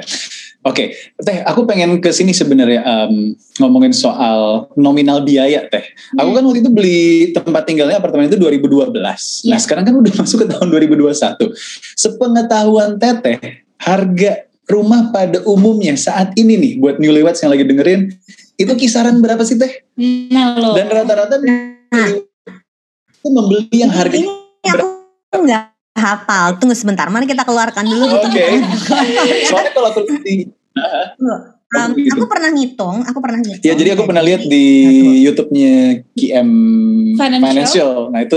[0.62, 5.82] Oke, Teh, aku pengen ke sini sebenarnya em, ngomongin soal nominal biaya, Teh.
[6.14, 6.38] Aku Hmm.
[6.38, 7.02] kan waktu itu beli
[7.34, 9.42] tempat tinggalnya apartemen itu 2012.
[9.42, 9.58] Nah, Iya.
[9.58, 11.50] sekarang kan udah masuk ke tahun 2021.
[11.98, 14.32] Sepengetahuan Teteh, harga
[14.70, 18.14] rumah pada umumnya saat ini nih buat newlyweds yang lagi dengerin
[18.54, 19.82] itu kisaran berapa sih, Teh?
[20.30, 20.78] Nah.
[20.78, 22.08] Dan rata-rata Nah.
[23.18, 25.71] itu membeli yang harganya ini aku nggak
[26.02, 28.58] hafal tunggu sebentar mari kita keluarkan dulu Oke.
[29.48, 30.50] Soalnya kalau aku di
[31.72, 34.64] Um, aku pernah ngitung aku pernah ngitung Ya jadi aku pernah lihat di
[35.24, 36.50] YouTube-nya KM
[37.16, 37.48] Financial.
[37.48, 37.92] Financial.
[38.12, 38.36] Nah itu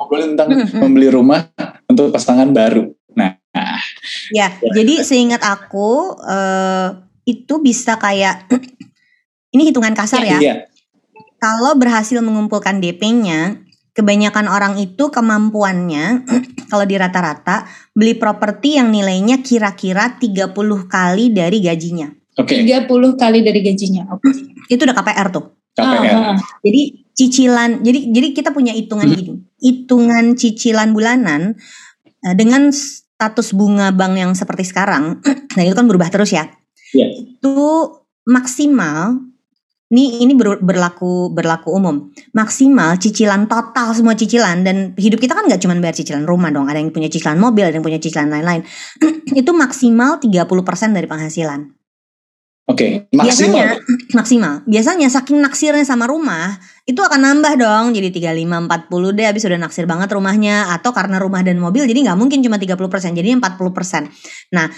[0.00, 0.48] ngobrolin tentang
[0.80, 1.52] membeli rumah
[1.84, 2.88] untuk pasangan baru.
[3.12, 3.36] Nah,
[4.32, 6.88] ya jadi seingat aku eh,
[7.28, 8.48] itu bisa kayak
[9.54, 10.54] ini hitungan kasar ya iya.
[11.36, 13.60] kalau berhasil mengumpulkan DP-nya,
[13.94, 16.24] kebanyakan orang itu kemampuannya
[16.70, 20.54] kalau di rata-rata beli properti yang nilainya kira-kira 30
[20.86, 22.08] kali dari gajinya.
[22.38, 22.86] Oke, 30
[23.18, 24.08] kali dari gajinya.
[24.14, 24.30] Oke.
[24.72, 25.44] Itu udah KPR tuh.
[25.74, 26.14] KPR.
[26.14, 26.36] Ah, ah.
[26.62, 26.82] Jadi
[27.14, 29.16] cicilan, jadi jadi kita punya hitungan Hmm.
[29.18, 29.32] gini.
[29.60, 31.54] Hitungan cicilan bulanan
[32.24, 36.48] eh, dengan status bunga bank yang seperti sekarang, dan itu kan berubah terus ya.
[36.96, 37.06] Iya.
[37.38, 37.54] Itu
[38.26, 39.29] maksimal
[39.90, 42.14] ini ini ber- berlaku berlaku umum.
[42.30, 46.70] Maksimal cicilan total semua cicilan dan hidup kita kan nggak cuma bayar cicilan rumah dong,
[46.70, 48.62] ada yang punya cicilan mobil, ada yang punya cicilan lain-lain.
[49.40, 51.74] itu maksimal 30% dari penghasilan.
[52.70, 54.14] Oke, Biasanya maksimal.
[54.18, 54.52] maksimal.
[54.70, 56.54] Biasanya saking naksirnya sama rumah,
[56.86, 61.18] itu akan nambah dong jadi 35 40 deh habis udah naksir banget rumahnya atau karena
[61.18, 64.54] rumah dan mobil jadi nggak mungkin cuma 30%, jadinya 40%.
[64.54, 64.70] Nah,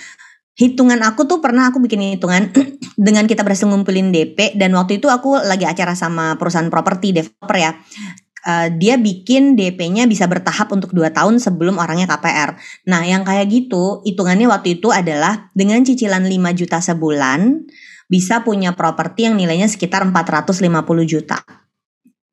[0.52, 2.52] hitungan aku tuh pernah aku bikin hitungan
[3.06, 7.56] dengan kita berhasil ngumpulin DP dan waktu itu aku lagi acara sama perusahaan properti developer
[7.56, 7.72] ya.
[8.42, 12.58] Eh, dia bikin DP-nya bisa bertahap untuk 2 tahun sebelum orangnya KPR.
[12.90, 17.62] Nah, yang kayak gitu, hitungannya waktu itu adalah dengan cicilan 5 juta sebulan
[18.10, 20.58] bisa punya properti yang nilainya sekitar 450
[21.06, 21.38] juta.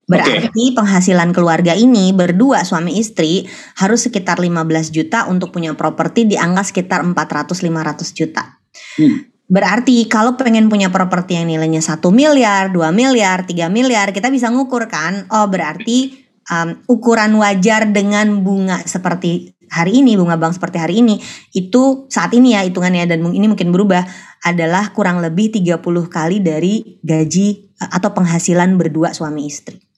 [0.10, 3.46] Berarti penghasilan keluarga ini berdua suami istri
[3.78, 8.58] harus sekitar 15 juta untuk punya properti di angka sekitar 400-500 juta.
[8.98, 9.30] Hmm.
[9.50, 14.50] Berarti kalau pengen punya properti yang nilainya 1 miliar, 2 miliar, 3 miliar, kita bisa
[14.50, 20.78] ngukur kan, oh berarti um, ukuran wajar dengan bunga seperti hari ini, bunga bank seperti
[20.78, 21.18] hari ini,
[21.54, 24.06] itu saat ini ya hitungannya dan ini mungkin berubah
[24.46, 29.89] adalah kurang lebih 30 kali dari gaji atau penghasilan berdua suami istri.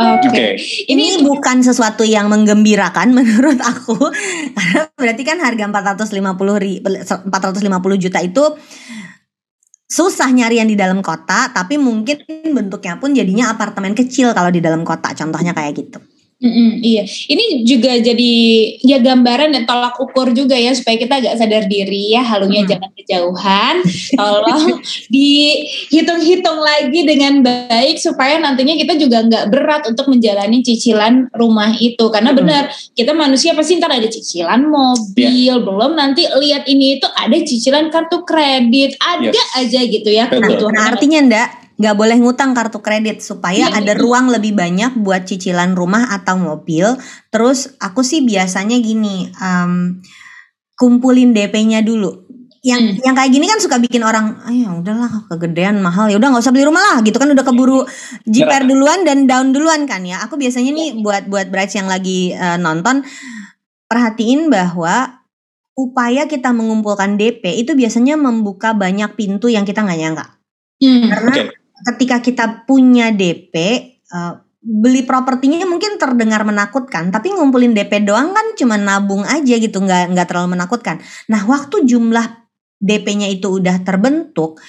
[0.00, 0.28] Oke.
[0.32, 0.46] Oke.
[0.88, 3.96] Ini bukan sesuatu yang menggembirakan menurut aku
[4.56, 8.44] karena berarti kan harga 450 ri, 450 juta itu
[9.90, 12.22] susah nyari yang di dalam kota tapi mungkin
[12.54, 15.98] bentuknya pun jadinya apartemen kecil kalau di dalam kota contohnya kayak gitu.
[16.40, 18.32] Mm-mm, iya, ini juga jadi
[18.80, 22.70] ya gambaran dan tolak ukur juga ya supaya kita agak sadar diri ya halunya Hmm.
[22.72, 23.76] jangan kejauhan.
[24.16, 24.80] Tolong
[25.12, 32.08] dihitung-hitung lagi dengan baik supaya nantinya kita juga nggak berat untuk menjalani cicilan rumah itu
[32.08, 32.40] karena Hmm.
[32.40, 32.62] benar
[32.96, 38.24] kita manusia pasti ntar ada cicilan mobil belum nanti lihat ini itu ada cicilan kartu
[38.24, 39.60] kredit ada Yes.
[39.60, 40.56] aja gitu ya Betul.
[40.56, 40.72] kebutuhan.
[40.72, 41.48] Nah artinya ndak
[41.80, 43.80] nggak boleh ngutang kartu kredit supaya Iya.
[43.80, 46.84] ada ruang lebih banyak buat cicilan rumah atau mobil.
[47.32, 50.04] Terus aku sih biasanya gini, em,
[50.76, 52.28] kumpulin DP-nya dulu.
[52.60, 56.28] Yang yang kayak gini kan suka bikin orang, ah ya udahlah kegedean mahal ya udah
[56.28, 57.88] nggak usah beli rumah lah gitu kan udah keburu
[58.28, 60.20] JPR duluan dan down duluan kan ya.
[60.28, 63.00] Aku biasanya nih buat buat brides yang lagi eh, nonton
[63.88, 65.24] perhatiin bahwa
[65.72, 70.26] upaya kita mengumpulkan DP itu biasanya membuka banyak pintu yang kita nggak nyangka.
[70.84, 71.08] Hmm.
[71.08, 71.59] Karena Oke.
[71.86, 73.54] Ketika kita punya DP,
[73.96, 79.80] eh, beli propertinya mungkin terdengar menakutkan, tapi ngumpulin DP doang kan cuma nabung aja gitu,
[79.80, 81.00] nggak nggak terlalu menakutkan.
[81.32, 82.26] Nah, waktu jumlah
[82.80, 84.60] DP-nya itu udah terbentuk,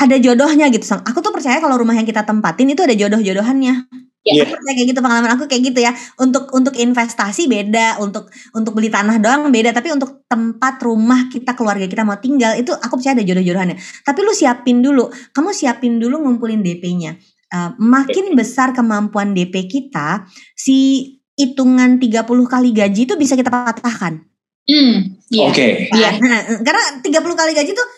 [0.00, 0.86] ada jodohnya gitu.
[1.04, 3.74] Aku tuh percaya kalau rumah yang kita tempatin itu ada jodoh-jodohannya.
[4.20, 4.44] Iya.
[4.44, 5.92] Aku percaya kayak gitu pengalaman aku kayak gitu ya.
[6.20, 11.56] Untuk untuk investasi beda, untuk untuk beli tanah doang beda, tapi untuk tempat rumah kita
[11.56, 13.80] keluarga kita mau tinggal itu aku percaya ada jodoh-jodohannya.
[14.04, 17.16] Tapi lu siapin dulu, kamu siapin dulu ngumpulin DP-nya.
[17.50, 21.08] Eh, makin besar kemampuan DP kita, si
[21.40, 24.20] hitungan 30 kali gaji itu bisa kita patahkan.
[24.68, 25.48] Hmm, iya.
[25.50, 25.88] Oke.
[25.90, 26.10] Iya.
[26.20, 27.88] Nah, karena 30 kali gaji tuh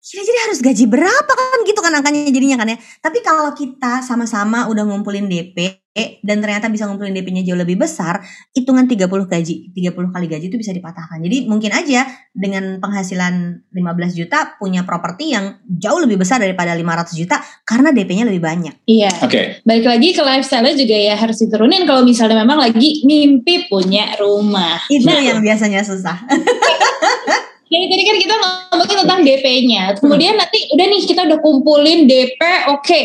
[0.00, 2.78] kira jadi harus gaji berapa kan gitu kan angkanya jadinya kan ya.
[3.04, 5.80] Tapi kalau kita sama-sama udah ngumpulin DP
[6.24, 8.22] dan ternyata bisa ngumpulin DP-nya jauh lebih besar,
[8.54, 11.18] hitungan 30 gaji, 30 kali gaji itu bisa dipatahkan.
[11.20, 17.20] Jadi mungkin aja dengan penghasilan 15 juta punya properti yang jauh lebih besar daripada 500
[17.20, 18.74] juta karena DP-nya lebih banyak.
[18.86, 19.10] Iya.
[19.24, 19.60] Oke.
[19.66, 24.78] Balik lagi ke lifestyle juga ya harus diturunin kalau misalnya memang lagi mimpi punya rumah.
[24.86, 26.22] Itu Nah, yang biasanya susah.
[27.70, 29.82] Jadi tadi kan kita ngomongin tentang DP-nya.
[29.94, 32.40] Kemudian nanti udah nih kita udah kumpulin DP,
[32.74, 33.00] oke.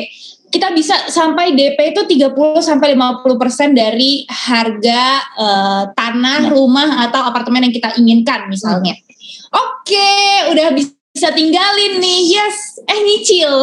[0.49, 2.33] Kita bisa sampai DP itu 30
[2.65, 5.01] sampai 50% dari harga
[5.37, 6.49] eh, tanah, Nah.
[6.49, 8.97] rumah atau apartemen yang kita inginkan misalnya.
[9.53, 10.11] Oke,
[10.49, 12.19] udah bisa tinggalin nih.
[12.33, 13.53] Yes, eh nyicil.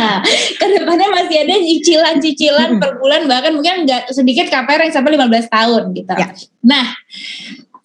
[0.60, 2.80] Ke depannya masih ada cicilan-cicilan Mm-mm.
[2.80, 6.12] per bulan bahkan mungkin nggak sedikit KPR yang sampai 15 tahun gitu.
[6.16, 6.28] Ya.
[6.64, 6.86] Nah,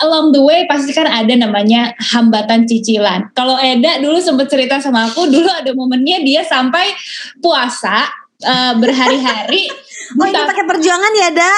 [0.03, 3.31] along the way pasti kan ada namanya hambatan cicilan.
[3.31, 6.91] Kalau Eda dulu sempat cerita sama aku, dulu ada momennya dia sampai
[7.39, 8.11] puasa
[8.43, 9.71] eh, berhari-hari
[10.19, 11.53] Oh ini pakai perjuangan ya, Da?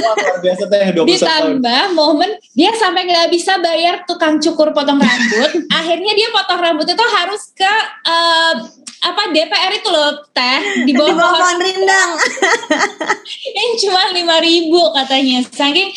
[0.00, 1.06] Wah, biasa teh 21 tahun.
[1.08, 5.50] ditambah momen dia sampai nggak bisa bayar tukang cukur potong rambut.
[5.78, 7.72] Akhirnya dia potong rambut itu harus ke
[8.06, 8.54] eh,
[8.98, 10.58] apa DPR itu loh teh?
[10.82, 12.10] Di Di bawah bawah pohon pohon rindang.
[13.58, 15.38] yang cuma lima ribu katanya.
[15.46, 15.88] Saking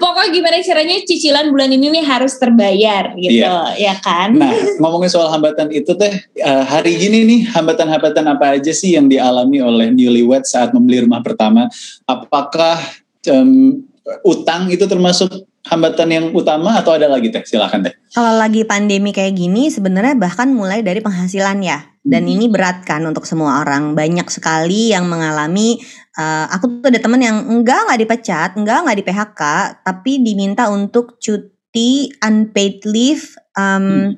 [0.00, 4.32] pokoknya gimana caranya cicilan bulan ini nih harus terbayar gitu ya kan?
[4.36, 9.06] Nah, ngomongin soal hambatan itu teh, eh, hari gini nih hambatan-hambatan apa aja sih yang
[9.06, 11.68] dialami oleh newlywed saat membeli rumah pertama?
[12.08, 12.80] Apakah
[13.28, 13.84] em,
[14.24, 15.28] utang itu termasuk
[15.66, 17.42] hambatan yang utama atau ada lagi teh?
[17.42, 17.94] Silakan teh.
[18.14, 21.82] Kalau lagi pandemi kayak gini sebenarnya bahkan mulai dari penghasilan ya.
[22.06, 22.38] Dan Hmm.
[22.38, 23.98] ini berat kan untuk semua orang.
[23.98, 25.82] Banyak sekali yang mengalami
[26.16, 29.42] eh, aku tuh ada temen yang enggak nggak dipecat, enggak nggak di PHK,
[29.84, 34.16] tapi diminta untuk cuti unpaid leave em,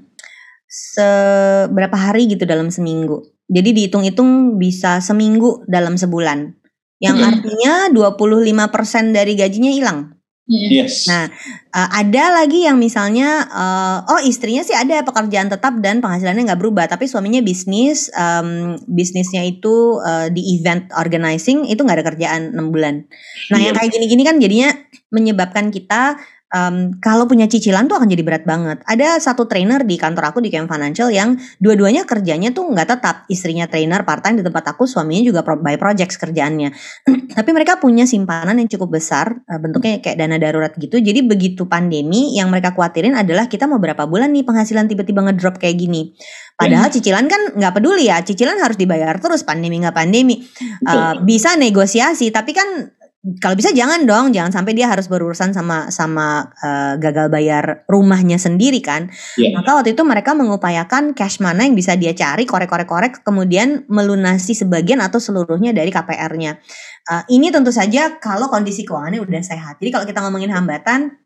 [0.68, 3.24] seberapa hari gitu dalam seminggu.
[3.48, 6.52] Jadi dihitung-hitung bisa seminggu dalam sebulan.
[7.00, 7.28] Yang Hmm.
[7.32, 10.17] artinya 25% dari gajinya hilang.
[10.48, 11.04] Yes.
[11.06, 11.28] Nah,
[11.68, 16.58] Uh, ada lagi yang misalnya, uh, oh istrinya sih ada pekerjaan tetap dan penghasilannya nggak
[16.64, 22.56] berubah, tapi suaminya bisnis, um, bisnisnya itu uh, di event organizing itu nggak ada kerjaan
[22.56, 23.04] 6 bulan.
[23.52, 23.84] Nah yang Iya.
[23.84, 24.74] kayak gini-gini kan jadinya
[25.12, 26.16] menyebabkan kita
[26.52, 28.80] um, kalau punya cicilan tuh akan jadi berat banget.
[28.88, 33.16] Ada satu trainer di kantor aku di Camp Financial yang dua-duanya kerjanya tuh nggak tetap,
[33.28, 36.72] istrinya trainer part time di tempat aku, suaminya juga pro- by projects kerjaannya.
[37.38, 40.96] Tapi mereka punya simpanan yang cukup besar, uh, bentuknya kayak dana darurat gitu.
[41.00, 45.60] Jadi begitu pandemi, yang mereka khawatirin adalah kita mau berapa bulan nih penghasilan tiba-tiba ngedrop
[45.60, 46.16] kayak gini.
[46.58, 50.42] Padahal cicilan kan nggak peduli ya, cicilan harus dibayar terus pandemi nggak pandemi.
[50.82, 55.90] Uh, bisa negosiasi, tapi kan kalau bisa jangan dong, jangan sampai dia harus berurusan sama
[55.90, 59.10] sama uh, gagal bayar rumahnya sendiri kan.
[59.34, 59.58] Iya.
[59.58, 65.02] Maka waktu itu mereka mengupayakan cash mana yang bisa dia cari, korek-korek-korek, kemudian melunasi sebagian
[65.02, 66.62] atau seluruhnya dari KPR-nya.
[67.10, 69.82] Uh, ini tentu saja kalau kondisi keuangannya udah sehat.
[69.82, 71.18] Jadi kalau kita ngomongin hambatan,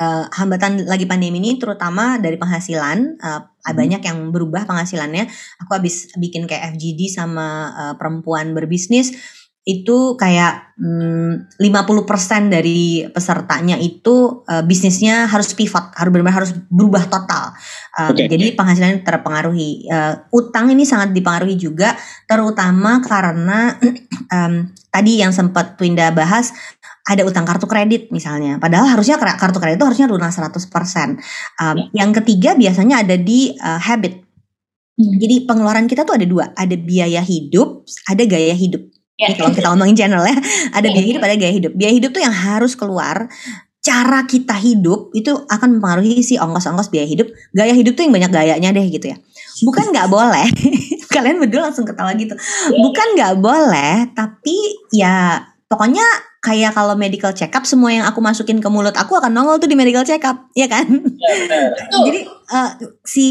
[0.00, 3.44] uh, hambatan lagi pandemi ini terutama dari penghasilan, uh,
[3.76, 5.28] banyak yang berubah penghasilannya.
[5.68, 9.39] Aku habis bikin kayak FGD sama uh, perempuan berbisnis
[9.70, 17.06] itu kayak hmm, 50% dari pesertanya itu uh, bisnisnya harus pivot, harus benar-benar harus berubah
[17.06, 17.54] total.
[17.94, 18.26] Um, Oke.
[18.26, 19.86] Jadi penghasilannya terpengaruhi.
[19.86, 21.94] Uh, utang ini sangat dipengaruhi juga,
[22.26, 23.78] terutama karena
[24.34, 26.50] um, tadi yang sempat Twinda bahas
[27.06, 28.58] ada utang kartu kredit misalnya.
[28.58, 31.18] Padahal harusnya kar- kartu kredit itu harusnya lunas 100%.
[31.58, 34.30] Um, Yang ketiga biasanya ada di uh, habit.
[35.00, 35.16] Hmm.
[35.16, 38.84] Jadi pengeluaran kita tuh ada dua, ada biaya hidup, ada gaya hidup.
[39.20, 39.28] Ya.
[39.28, 40.32] Ini kalau kita ngomongin channel ya,
[40.80, 40.92] ada Ya.
[40.96, 41.72] biaya hidup, ada gaya hidup.
[41.76, 43.28] Biaya hidup tuh yang harus keluar.
[43.80, 47.28] Cara kita hidup itu akan mempengaruhi si ongkos-ongkos biaya hidup.
[47.52, 49.16] Gaya hidup tuh yang banyak gayanya deh gitu ya.
[49.60, 50.48] Bukan nggak boleh.
[51.14, 52.32] Kalian berdua langsung ketawa gitu.
[52.72, 54.56] Bukan nggak boleh, tapi
[54.92, 56.04] ya pokoknya
[56.40, 59.68] kayak kalau medical check up semua yang aku masukin ke mulut aku akan nongol tuh
[59.68, 60.86] di medical check up, ya kan?
[60.88, 61.64] Betul.
[62.08, 62.70] Jadi eh,
[63.04, 63.26] si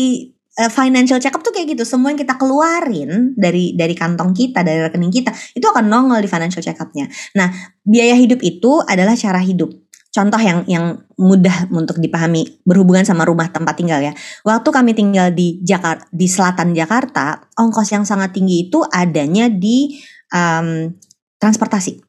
[0.67, 1.87] financial check up tuh kayak gitu.
[1.87, 6.27] Semua yang kita keluarin dari dari kantong kita, dari rekening kita, itu akan nongol di
[6.27, 7.07] financial check upnya.
[7.39, 7.47] Nah,
[7.87, 9.71] biaya hidup itu adalah cara hidup.
[10.09, 14.11] Contoh yang yang mudah untuk dipahami berhubungan sama rumah tempat tinggal ya.
[14.41, 20.01] Waktu kami tinggal di Jakarta di selatan Jakarta, ongkos yang sangat tinggi itu adanya di
[20.33, 20.97] em,
[21.37, 22.01] transportasi.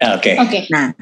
[0.00, 0.38] Ah, Oke.
[0.38, 0.70] Oke.
[0.70, 0.94] Nah,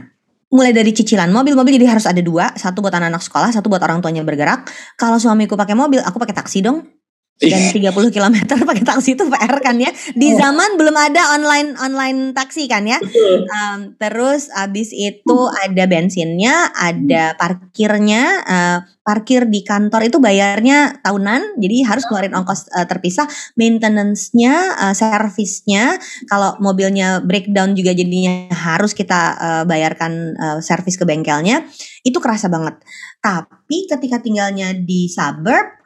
[0.54, 3.98] mulai dari cicilan mobil-mobil jadi harus ada dua, satu buat anak-anak sekolah, satu buat orang
[3.98, 4.70] tuanya bergerak.
[4.94, 6.86] Kalau suamiku pakai mobil, aku pakai taksi dong.
[7.35, 8.37] Dan 30 km
[8.70, 9.90] pakai taksi itu PR kan ya.
[10.14, 10.38] Di Oh.
[10.38, 13.03] zaman belum ada online online taksi kan ya.
[13.51, 21.61] Um, terus abis itu ada bensinnya, ada parkirnya, eh, parkir di kantor itu bayarnya tahunan,
[21.61, 23.27] jadi harus keluarin ongkos eh, terpisah,
[23.59, 24.55] maintenance-nya,
[24.88, 25.99] eh, servisnya,
[26.31, 31.66] kalau mobilnya breakdown juga jadinya harus kita eh, bayarkan eh, servis ke bengkelnya,
[32.07, 32.79] itu kerasa banget.
[33.20, 35.84] Tapi ketika tinggalnya di suburb,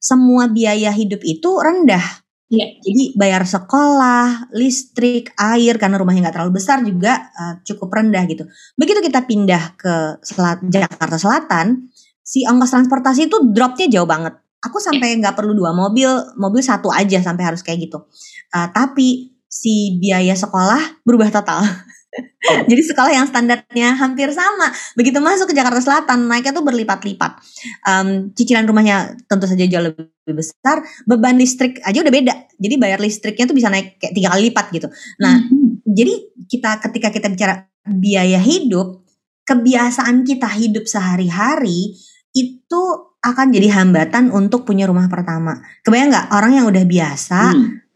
[0.00, 2.24] semua biaya hidup itu rendah.
[2.50, 2.82] Iya.
[2.82, 8.42] Jadi bayar sekolah, listrik, air karena rumahnya nggak terlalu besar juga eh, cukup rendah gitu.
[8.74, 11.86] Begitu kita pindah ke selat, Jakarta Selatan,
[12.26, 14.34] si ongkos transportasi itu dropnya jauh banget.
[14.66, 18.02] Aku sampai nggak perlu dua mobil, mobil satu aja sampai harus kayak gitu.
[18.50, 21.62] Eh, tapi si biaya sekolah berubah total.
[22.40, 24.66] Jadi sekolah yang standarnya hampir sama,
[24.98, 27.38] begitu masuk ke Jakarta Selatan naiknya tuh berlipat-lipat.
[27.86, 32.34] Em, cicilan rumahnya tentu saja jauh lebih besar, beban listrik aja udah beda.
[32.58, 34.88] Jadi bayar listriknya tuh bisa naik kayak tiga kali lipat gitu.
[35.22, 35.86] Nah, Mhm.
[35.86, 36.14] jadi
[36.50, 37.54] kita ketika kita bicara
[37.86, 39.06] biaya hidup,
[39.46, 41.94] kebiasaan kita hidup sehari-hari
[42.34, 42.82] itu
[43.20, 45.60] akan jadi hambatan untuk punya rumah pertama.
[45.84, 47.40] Kebayang nggak orang yang udah biasa,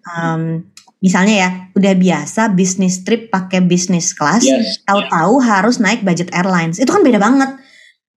[0.04, 0.68] Hmm,
[1.04, 4.80] misalnya ya, udah biasa bisnis trip pakai bisnis class, Yes.
[4.88, 7.60] tahu-tahu harus naik budget airlines, itu kan beda banget.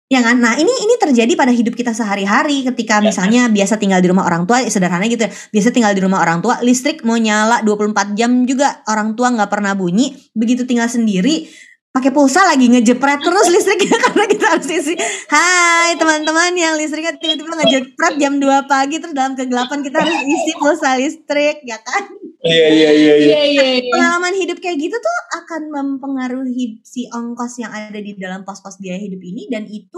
[0.05, 0.37] Ya kan?
[0.37, 3.09] Nah ini ini terjadi pada hidup kita sehari-hari ketika Ya.
[3.09, 6.45] misalnya biasa tinggal di rumah orang tua sederhana gitu ya biasa tinggal di rumah orang
[6.45, 11.49] tua listrik mau nyala 24 jam juga orang tua nggak pernah bunyi begitu tinggal sendiri
[11.95, 14.99] pakai pulsa lagi ngejepret terus listriknya karena kita harus isi
[15.31, 20.51] Hai teman-teman yang listriknya tiba-tiba ngejepret jam 2 pagi terus dalam kegelapan kita harus isi
[20.59, 22.03] pulsa listrik ya kan
[22.45, 22.93] Iya iya iya.
[22.93, 23.13] iya.
[23.17, 23.89] Iya iya iya.
[23.89, 29.01] pengalaman hidup kayak gitu tuh akan mempengaruhi si ongkos yang ada di dalam pos-pos biaya
[29.01, 29.97] hidup ini dan itu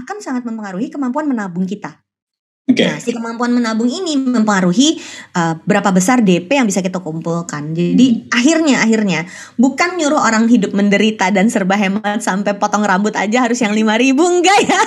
[0.00, 2.05] akan sangat mempengaruhi kemampuan menabung kita.
[2.76, 2.84] Oke.
[2.84, 5.00] Nah, si kemampuan menabung ini mempengaruhi
[5.32, 7.72] uh, berapa besar DP yang bisa kita kumpulkan.
[7.72, 9.24] Jadi akhirnya akhirnya
[9.56, 14.04] bukan nyuruh orang hidup menderita dan serba hemat sampai potong rambut aja harus yang 5000
[14.04, 14.80] ribu enggak ya.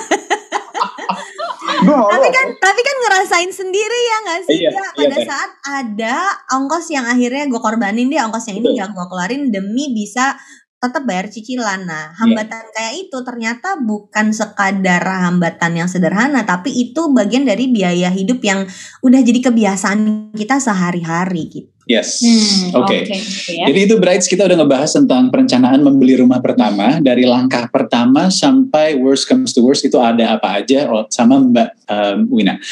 [1.80, 5.26] tapi kan tapi kan ngerasain sendiri ya nggak sih Iya, Ya, iya, pada Teh.
[5.26, 6.16] saat ada
[6.52, 10.36] ongkos yang akhirnya gue korbanin deh ongkos yang ini gak gue keluarin demi bisa
[10.80, 11.84] tetap bayar cicilan.
[11.84, 12.24] Nah, Iya.
[12.24, 18.40] hambatan kayak itu ternyata bukan sekadar hambatan yang sederhana, tapi itu bagian dari biaya hidup
[18.40, 18.64] yang
[19.04, 21.70] udah jadi kebiasaan kita sehari-hari gitu.
[21.90, 22.22] Yes.
[22.22, 23.02] Hmm, Oke.
[23.02, 23.18] Oke.
[23.18, 23.66] gitu ya.
[23.66, 28.94] Jadi itu Brights kita udah ngebahas tentang perencanaan membeli rumah pertama dari langkah pertama sampai
[28.94, 32.62] worst comes to worst itu ada apa aja sama Mbak um, Wina.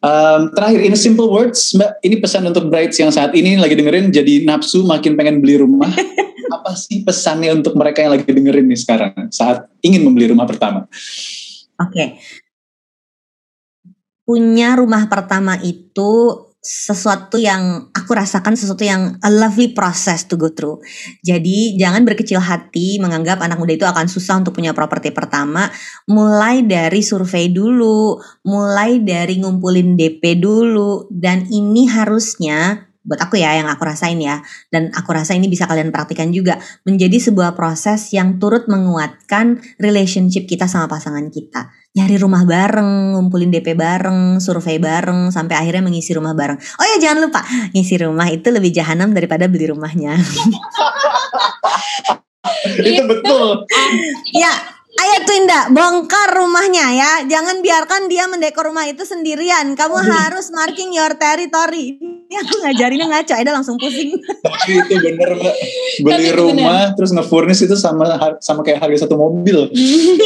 [0.00, 4.08] Um, terakhir in simple words Mbak ini pesan untuk Brights yang saat ini lagi dengerin
[4.08, 5.92] jadi nafsu makin pengen beli rumah.
[6.48, 10.88] apa sih pesannya untuk mereka yang lagi dengerin nih sekarang saat ingin membeli rumah pertama?
[11.78, 12.18] Oke.
[14.22, 16.10] Punya rumah pertama itu
[16.62, 20.78] sesuatu yang aku rasakan sesuatu yang a lovely process to go through.
[21.26, 25.66] Jadi jangan berkecil hati menganggap anak muda itu akan susah untuk punya properti pertama.
[26.06, 28.14] Mulai dari survei dulu,
[28.46, 34.38] mulai dari ngumpulin DP dulu dan ini harusnya buat aku ya yang aku rasain ya
[34.70, 40.46] dan aku rasa ini bisa kalian praktikan juga menjadi sebuah proses yang turut menguatkan relationship
[40.46, 41.70] kita sama pasangan kita.
[41.92, 46.56] nyari rumah bareng, ngumpulin DP bareng, survei bareng, sampai akhirnya mengisi rumah bareng.
[46.56, 47.44] Oh ya jangan lupa,
[47.76, 50.16] ngisi rumah itu lebih jahanam daripada beli rumahnya.
[52.88, 53.68] itu betul.
[54.32, 57.12] ya, Ayo Twinda, bongkar rumahnya ya.
[57.24, 59.72] Jangan biarkan dia mendekor rumah itu sendirian.
[59.72, 61.96] Kamu harus marking your territory.
[62.00, 64.12] Ini aku ngajarinnya ngaco, Aida langsung pusing.
[64.20, 65.54] Tapi itu bener mbak.
[66.04, 69.68] Beli Tapi rumah terus ngefurnis itu sama sama kayak harga satu mobil.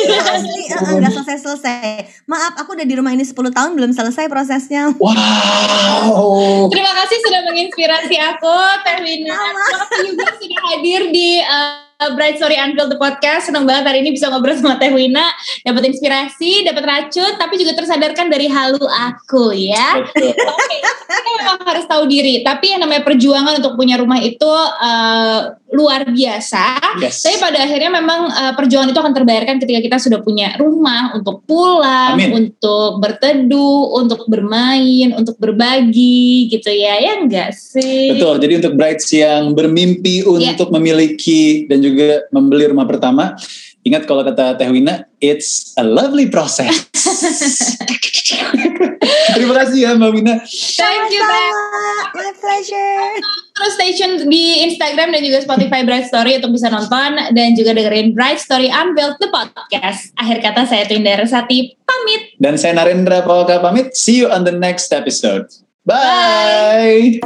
[0.06, 2.26] Iya, Asli, nggak selesai-selesai.
[2.30, 4.94] Maaf, aku udah di rumah ini 10 tahun belum selesai prosesnya.
[4.98, 6.70] Wow.
[6.70, 8.56] Terima kasih sudah menginspirasi aku,
[8.86, 9.34] Teh Wina.
[9.34, 13.48] Terima kasih juga sudah hadir di uh, Bright Story Unveiled the Podcast.
[13.48, 15.32] Senang banget hari ini bisa ngobrol sama Teh Wina.
[15.64, 20.04] Dapat inspirasi, dapat racun, tapi juga tersadarkan dari halu aku ya.
[20.04, 20.76] Oke,
[21.08, 22.44] kita memang harus tahu diri.
[22.44, 27.00] Tapi yang namanya perjuangan untuk punya rumah itu uh, luar biasa.
[27.00, 27.24] Yes.
[27.24, 31.48] Tapi pada akhirnya memang uh, perjuangan itu akan terbayarkan ketika kita sudah punya rumah untuk
[31.48, 32.28] pulang, Amin.
[32.52, 37.00] untuk berteduh, untuk bermain, untuk berbagi gitu ya.
[37.00, 38.12] Ya enggak sih?
[38.12, 38.36] Betul.
[38.36, 40.52] Jadi untuk brides yang bermimpi Iya.
[40.52, 41.85] untuk memiliki dan juga
[42.32, 43.36] membeli rumah pertama,
[43.86, 46.90] ingat kalau kata Teh Wina, it's a lovely process.
[49.36, 50.34] Terima kasih ya Mbak Wina.
[50.74, 51.22] Thank you.
[51.22, 51.86] Sama-sama,
[52.18, 53.22] my pleasure.
[53.56, 57.72] Terus stay tune di Instagram dan juga Spotify Bright Story untuk bisa nonton dan juga
[57.72, 60.12] dengerin Bright Story Unveiled the podcast.
[60.18, 62.36] Akhir kata saya Twinda Resati pamit.
[62.42, 63.94] Dan saya Narendra Pawaka pamit.
[63.94, 65.48] See you on the next episode.
[65.86, 67.22] Bye.